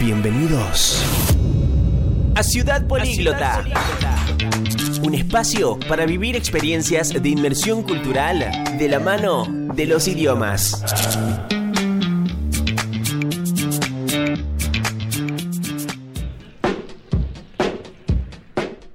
Bienvenidos 0.00 1.02
a 2.34 2.42
Ciudad 2.42 2.86
Políglota. 2.88 3.64
Un 5.04 5.14
espacio 5.14 5.78
para 5.88 6.04
vivir 6.04 6.34
experiencias 6.34 7.10
de 7.22 7.28
inmersión 7.28 7.84
cultural 7.84 8.50
de 8.76 8.88
la 8.88 8.98
mano 8.98 9.46
de 9.74 9.86
los 9.86 10.08
idiomas. 10.08 10.82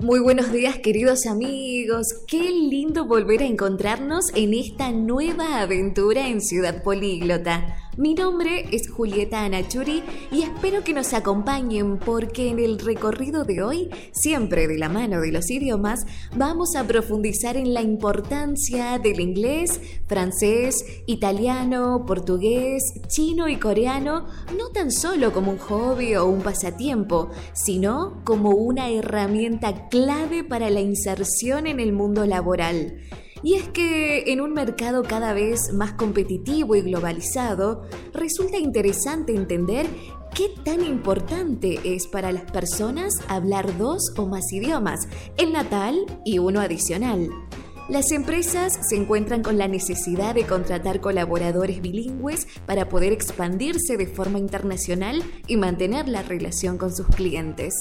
Muy 0.00 0.18
buenos 0.18 0.50
días 0.50 0.76
queridos 0.78 1.26
amigos, 1.26 2.24
qué 2.26 2.50
lindo 2.50 3.06
volver 3.06 3.42
a 3.42 3.46
encontrarnos 3.46 4.32
en 4.34 4.54
esta 4.54 4.90
nueva 4.90 5.60
aventura 5.60 6.26
en 6.26 6.40
Ciudad 6.40 6.82
Políglota. 6.82 7.76
Mi 8.00 8.14
nombre 8.14 8.64
es 8.72 8.88
Julieta 8.88 9.44
Anachuri 9.44 10.02
y 10.32 10.40
espero 10.40 10.82
que 10.82 10.94
nos 10.94 11.12
acompañen 11.12 11.98
porque 11.98 12.48
en 12.48 12.58
el 12.58 12.78
recorrido 12.78 13.44
de 13.44 13.62
hoy, 13.62 13.90
siempre 14.12 14.66
de 14.66 14.78
la 14.78 14.88
mano 14.88 15.20
de 15.20 15.30
los 15.30 15.50
idiomas, 15.50 16.06
vamos 16.34 16.76
a 16.76 16.86
profundizar 16.86 17.58
en 17.58 17.74
la 17.74 17.82
importancia 17.82 18.98
del 18.98 19.20
inglés, 19.20 19.82
francés, 20.06 20.82
italiano, 21.04 22.06
portugués, 22.06 22.82
chino 23.08 23.50
y 23.50 23.56
coreano, 23.56 24.28
no 24.56 24.70
tan 24.70 24.90
solo 24.92 25.34
como 25.34 25.50
un 25.50 25.58
hobby 25.58 26.14
o 26.14 26.24
un 26.24 26.40
pasatiempo, 26.40 27.28
sino 27.52 28.24
como 28.24 28.52
una 28.52 28.88
herramienta 28.88 29.90
clave 29.90 30.42
para 30.42 30.70
la 30.70 30.80
inserción 30.80 31.66
en 31.66 31.80
el 31.80 31.92
mundo 31.92 32.24
laboral. 32.24 32.94
Y 33.42 33.54
es 33.54 33.68
que 33.68 34.32
en 34.32 34.40
un 34.40 34.52
mercado 34.52 35.02
cada 35.02 35.32
vez 35.32 35.72
más 35.72 35.92
competitivo 35.92 36.76
y 36.76 36.82
globalizado, 36.82 37.82
resulta 38.12 38.58
interesante 38.58 39.34
entender 39.34 39.86
qué 40.34 40.50
tan 40.64 40.84
importante 40.84 41.80
es 41.84 42.06
para 42.06 42.32
las 42.32 42.50
personas 42.50 43.14
hablar 43.28 43.76
dos 43.78 44.12
o 44.16 44.26
más 44.26 44.52
idiomas, 44.52 45.08
el 45.36 45.52
natal 45.52 46.04
y 46.24 46.38
uno 46.38 46.60
adicional. 46.60 47.30
Las 47.90 48.12
empresas 48.12 48.78
se 48.88 48.94
encuentran 48.94 49.42
con 49.42 49.58
la 49.58 49.66
necesidad 49.66 50.36
de 50.36 50.46
contratar 50.46 51.00
colaboradores 51.00 51.82
bilingües 51.82 52.46
para 52.64 52.88
poder 52.88 53.12
expandirse 53.12 53.96
de 53.96 54.06
forma 54.06 54.38
internacional 54.38 55.24
y 55.48 55.56
mantener 55.56 56.06
la 56.08 56.22
relación 56.22 56.78
con 56.78 56.94
sus 56.94 57.08
clientes. 57.08 57.74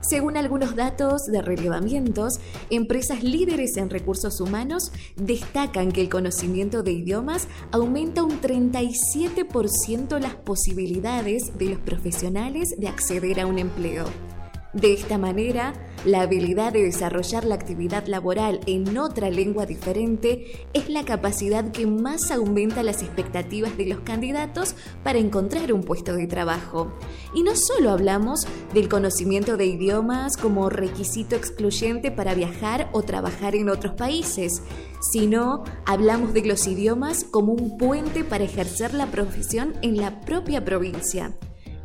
Según 0.00 0.36
algunos 0.36 0.76
datos 0.76 1.22
de 1.24 1.42
relevamientos, 1.42 2.34
empresas 2.70 3.22
líderes 3.22 3.76
en 3.76 3.90
recursos 3.90 4.40
humanos 4.40 4.92
destacan 5.16 5.90
que 5.90 6.00
el 6.00 6.08
conocimiento 6.08 6.82
de 6.82 6.92
idiomas 6.92 7.48
aumenta 7.72 8.22
un 8.22 8.40
37% 8.40 10.20
las 10.20 10.36
posibilidades 10.36 11.58
de 11.58 11.70
los 11.70 11.78
profesionales 11.80 12.74
de 12.78 12.88
acceder 12.88 13.40
a 13.40 13.46
un 13.46 13.58
empleo. 13.58 14.04
De 14.74 14.92
esta 14.92 15.16
manera, 15.16 15.72
la 16.04 16.20
habilidad 16.20 16.74
de 16.74 16.82
desarrollar 16.82 17.44
la 17.44 17.54
actividad 17.54 18.06
laboral 18.06 18.60
en 18.66 18.98
otra 18.98 19.30
lengua 19.30 19.64
diferente 19.64 20.68
es 20.74 20.90
la 20.90 21.06
capacidad 21.06 21.72
que 21.72 21.86
más 21.86 22.30
aumenta 22.30 22.82
las 22.82 23.02
expectativas 23.02 23.78
de 23.78 23.86
los 23.86 24.00
candidatos 24.00 24.74
para 25.02 25.18
encontrar 25.18 25.72
un 25.72 25.82
puesto 25.82 26.12
de 26.12 26.26
trabajo. 26.26 26.92
Y 27.34 27.44
no 27.44 27.56
solo 27.56 27.90
hablamos 27.90 28.46
del 28.74 28.90
conocimiento 28.90 29.56
de 29.56 29.66
idiomas 29.66 30.36
como 30.36 30.68
requisito 30.68 31.34
excluyente 31.34 32.10
para 32.10 32.34
viajar 32.34 32.90
o 32.92 33.02
trabajar 33.02 33.54
en 33.54 33.70
otros 33.70 33.94
países, 33.94 34.62
sino 35.00 35.64
hablamos 35.86 36.34
de 36.34 36.44
los 36.44 36.66
idiomas 36.66 37.24
como 37.24 37.54
un 37.54 37.78
puente 37.78 38.22
para 38.22 38.44
ejercer 38.44 38.92
la 38.92 39.06
profesión 39.06 39.72
en 39.80 39.96
la 39.96 40.20
propia 40.20 40.62
provincia. 40.62 41.34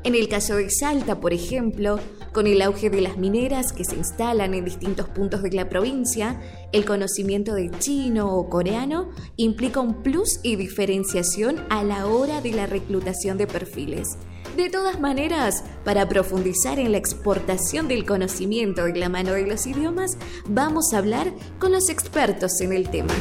En 0.06 0.16
el 0.16 0.28
caso 0.28 0.58
de 0.58 0.70
Salta, 0.70 1.22
por 1.22 1.34
ejemplo, 1.34 1.98
con 2.34 2.46
el 2.46 2.62
auge 2.62 2.90
de 2.90 3.00
las 3.00 3.18
mineras 3.18 3.72
que 3.72 3.86
se 3.86 3.96
instalan 3.96 4.54
en 4.54 4.66
distintos 4.66 5.08
puntos 5.08 5.42
de 5.44 5.52
la 5.52 5.70
provincia, 5.70 6.42
el 6.74 6.84
conocimiento 6.84 7.54
de 7.54 7.72
chino 7.80 8.36
o 8.36 8.50
coreano 8.50 9.12
implica 9.38 9.80
un 9.80 10.04
plus 10.04 10.42
y 10.44 10.58
diferenciación 10.58 11.66
a 11.70 11.84
la 11.84 12.08
hora 12.08 12.42
de 12.42 12.52
la 12.52 12.66
reclutación 12.66 13.38
de 13.38 13.48
perfiles. 13.48 14.18
De 14.58 14.70
todas 14.70 15.00
maneras, 15.00 15.64
para 15.86 16.10
profundizar 16.10 16.80
en 16.80 16.92
la 16.92 16.98
exportación 16.98 17.88
del 17.88 18.06
conocimiento 18.06 18.84
de 18.84 18.96
la 18.98 19.08
mano 19.08 19.32
de 19.32 19.48
los 19.48 19.66
idiomas, 19.66 20.18
vamos 20.46 20.94
a 20.94 20.98
hablar 20.98 21.34
con 21.60 21.72
los 21.72 21.90
expertos 21.90 22.60
en 22.60 22.74
el 22.74 22.90
tema. 22.90 23.14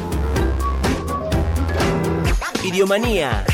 Idiomanía. 2.64 3.44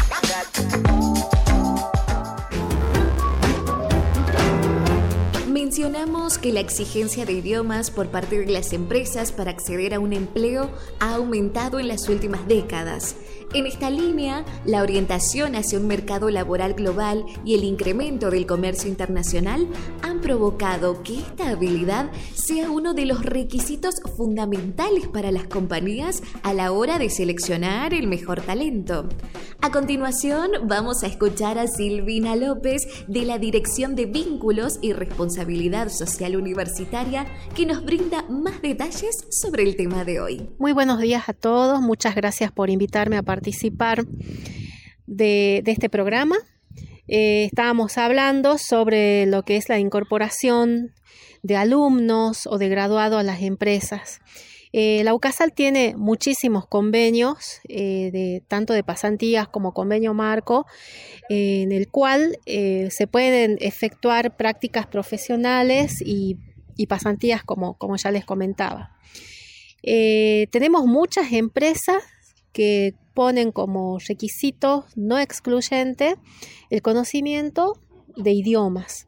Mencionamos 5.78 6.38
que 6.38 6.52
la 6.52 6.58
exigencia 6.58 7.24
de 7.24 7.34
idiomas 7.34 7.92
por 7.92 8.08
parte 8.08 8.36
de 8.40 8.50
las 8.50 8.72
empresas 8.72 9.30
para 9.30 9.52
acceder 9.52 9.94
a 9.94 10.00
un 10.00 10.12
empleo 10.12 10.72
ha 10.98 11.14
aumentado 11.14 11.78
en 11.78 11.86
las 11.86 12.08
últimas 12.08 12.48
décadas. 12.48 13.14
En 13.54 13.64
esta 13.64 13.88
línea, 13.88 14.44
la 14.64 14.82
orientación 14.82 15.54
hacia 15.54 15.78
un 15.78 15.86
mercado 15.86 16.30
laboral 16.30 16.74
global 16.74 17.24
y 17.44 17.54
el 17.54 17.62
incremento 17.62 18.28
del 18.28 18.44
comercio 18.44 18.90
internacional 18.90 19.68
han 20.02 20.20
provocado 20.20 21.04
que 21.04 21.20
esta 21.20 21.50
habilidad 21.50 22.10
sea 22.34 22.72
uno 22.72 22.92
de 22.92 23.06
los 23.06 23.24
requisitos 23.24 24.00
fundamentales 24.16 25.06
para 25.06 25.30
las 25.30 25.46
compañías 25.46 26.24
a 26.42 26.54
la 26.54 26.72
hora 26.72 26.98
de 26.98 27.08
seleccionar 27.08 27.94
el 27.94 28.08
mejor 28.08 28.40
talento. 28.40 29.08
A 29.60 29.72
continuación, 29.72 30.52
vamos 30.62 31.02
a 31.02 31.08
escuchar 31.08 31.58
a 31.58 31.66
Silvina 31.66 32.36
López 32.36 32.86
de 33.08 33.22
la 33.22 33.38
Dirección 33.38 33.96
de 33.96 34.06
Vínculos 34.06 34.78
y 34.82 34.92
Responsabilidad 34.92 35.88
Social 35.88 36.36
Universitaria 36.36 37.26
que 37.56 37.66
nos 37.66 37.84
brinda 37.84 38.22
más 38.30 38.62
detalles 38.62 39.26
sobre 39.30 39.64
el 39.64 39.74
tema 39.74 40.04
de 40.04 40.20
hoy. 40.20 40.48
Muy 40.60 40.72
buenos 40.72 41.00
días 41.00 41.28
a 41.28 41.32
todos, 41.32 41.80
muchas 41.80 42.14
gracias 42.14 42.52
por 42.52 42.70
invitarme 42.70 43.16
a 43.16 43.24
participar 43.24 44.04
de, 45.06 45.64
este 45.66 45.90
programa. 45.90 46.36
Eh, 47.08 47.46
estábamos 47.46 47.98
hablando 47.98 48.58
sobre 48.58 49.26
lo 49.26 49.42
que 49.42 49.56
es 49.56 49.68
la 49.68 49.80
incorporación 49.80 50.92
de 51.42 51.56
alumnos 51.56 52.46
o 52.46 52.58
de 52.58 52.68
graduados 52.68 53.18
a 53.18 53.24
las 53.24 53.42
empresas. 53.42 54.20
Eh, 54.72 55.02
la 55.04 55.14
UCASAL 55.14 55.52
tiene 55.52 55.94
muchísimos 55.96 56.66
convenios, 56.66 57.60
eh, 57.68 58.10
de, 58.12 58.42
tanto 58.48 58.72
de 58.72 58.84
pasantías 58.84 59.48
como 59.48 59.72
convenio 59.72 60.14
marco, 60.14 60.66
en 61.28 61.72
el 61.72 61.88
cual 61.88 62.38
se 62.46 63.06
pueden 63.10 63.58
efectuar 63.60 64.36
prácticas 64.36 64.86
profesionales 64.86 66.02
y, 66.04 66.36
pasantías, 66.88 67.42
como, 67.44 67.74
como, 67.74 67.96
ya 67.96 68.10
les 68.10 68.24
comentaba. 68.24 68.96
tenemos 69.82 70.86
muchas 70.86 71.32
empresas 71.32 72.02
que 72.52 72.94
ponen 73.14 73.50
como 73.50 73.98
requisito 73.98 74.86
no 74.94 75.18
excluyente 75.18 76.14
el 76.70 76.82
conocimiento 76.82 77.80
de 78.16 78.30
idiomas. 78.30 79.07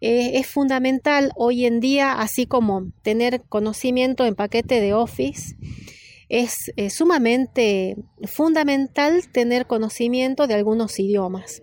Eh, 0.00 0.38
es 0.38 0.46
fundamental 0.46 1.32
hoy 1.36 1.66
en 1.66 1.80
día, 1.80 2.12
así 2.12 2.46
como 2.46 2.92
tener 3.02 3.42
conocimiento 3.48 4.24
en 4.24 4.34
paquete 4.34 4.80
de 4.80 4.94
Office, 4.94 5.56
es 6.28 6.70
sumamente 6.90 7.96
fundamental 8.24 9.22
tener 9.32 9.66
conocimiento 9.66 10.46
de 10.46 10.54
algunos 10.54 10.98
idiomas, 10.98 11.62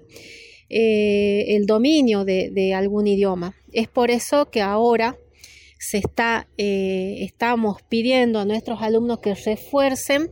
eh, 0.70 1.56
el 1.56 1.68
dominio 1.68 2.26
de, 2.26 2.74
algún 2.74 3.08
idioma. 3.08 3.56
Es 3.72 3.88
por 3.88 4.10
eso 4.10 4.50
que 4.50 4.62
ahora 4.62 5.18
se 5.78 6.00
está, 6.00 6.48
eh, 6.58 7.18
estamos 7.20 7.82
pidiendo 7.84 8.40
a 8.40 8.46
nuestros 8.46 8.82
alumnos 8.82 9.20
que 9.20 9.36
refuercen 9.36 10.32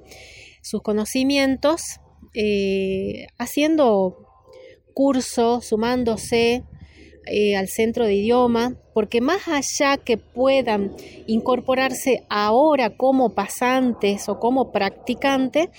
sus 0.61 0.81
conocimientos 0.81 1.99
eh, 2.33 3.27
haciendo 3.37 4.25
cursos, 4.95 5.65
sumándose 5.65 6.63
eh, 7.25 7.55
al 7.55 7.67
centro 7.67 8.05
de 8.05 8.15
idioma, 8.15 8.75
porque 8.93 9.21
más 9.21 9.47
allá 9.47 9.97
que 9.97 10.17
puedan 10.17 10.95
incorporarse 11.27 12.23
ahora 12.29 12.95
como 12.95 13.33
pasantes 13.33 14.29
o 14.29 14.39
como 14.39 14.71
practicantes, 14.71 15.69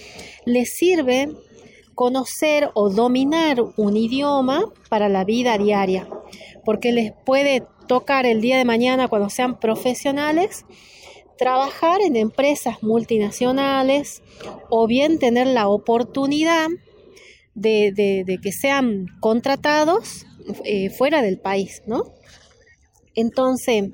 les 0.45 0.75
sirve 0.75 1.31
conocer 1.95 2.71
o 2.75 2.91
dominar 2.91 3.59
un 3.77 3.97
idioma 3.97 4.65
para 4.89 5.09
la 5.09 5.25
vida 5.25 5.59
diaria, 5.59 6.09
porque 6.65 6.93
les 6.93 7.13
puede 7.13 7.63
tocar 7.87 8.27
el 8.27 8.41
día 8.41 8.59
de 8.59 8.65
mañana 8.65 9.09
cuando 9.09 9.31
sean 9.31 9.61
profesionales 9.61 10.65
trabajar 11.37 12.01
en 12.01 12.17
empresas 12.17 12.83
multinacionales 12.83 14.23
o 14.71 14.87
bien 14.87 15.19
tener 15.19 15.47
la 15.47 15.69
oportunidad 15.69 16.69
de, 17.55 18.39
que 18.43 18.53
sean 18.53 19.07
contratados 19.21 20.27
eh, 20.65 20.91
fuera 20.91 21.23
del 21.23 21.39
país, 21.39 21.83
¿no? 21.87 22.13
Entonces, 23.15 23.85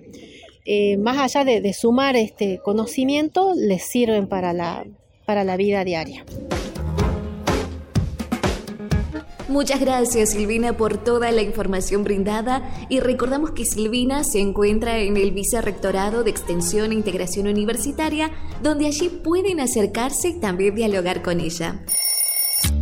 eh, 0.64 0.96
más 0.96 1.18
allá 1.18 1.44
de, 1.44 1.72
sumar 1.72 2.16
este 2.16 2.60
conocimiento, 2.62 3.54
les 3.56 3.84
sirven 3.84 4.28
para 4.28 4.52
la, 4.52 4.86
para 5.26 5.44
la 5.44 5.56
vida 5.56 5.84
diaria. 5.84 6.24
Muchas 9.48 9.80
gracias 9.80 10.30
Silvina 10.30 10.76
por 10.76 11.02
toda 11.02 11.32
la 11.32 11.42
información 11.42 12.04
brindada 12.04 12.86
y 12.88 13.00
recordamos 13.00 13.50
que 13.50 13.64
Silvina 13.64 14.22
se 14.22 14.38
encuentra 14.38 15.00
en 15.00 15.16
el 15.16 15.32
Vicerrectorado 15.32 16.22
de 16.22 16.30
Extensión 16.30 16.92
e 16.92 16.94
Integración 16.94 17.48
Universitaria, 17.48 18.30
donde 18.62 18.86
allí 18.86 19.08
pueden 19.08 19.58
acercarse 19.58 20.28
y 20.28 20.40
también 20.40 20.76
dialogar 20.76 21.22
con 21.22 21.40
ella. 21.40 21.84